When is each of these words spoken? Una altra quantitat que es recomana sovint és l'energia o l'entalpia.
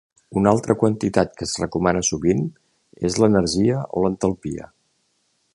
Una 0.39 0.51
altra 0.55 0.75
quantitat 0.83 1.35
que 1.41 1.47
es 1.49 1.53
recomana 1.65 2.01
sovint 2.09 2.43
és 3.11 3.21
l'energia 3.25 3.87
o 4.01 4.07
l'entalpia. 4.07 4.71